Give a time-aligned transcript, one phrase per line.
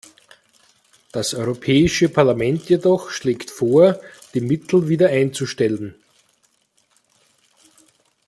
[1.11, 4.01] Das Europäische Parlament jedoch schlägt vor,
[4.33, 5.93] die Mittel wieder einzustellen.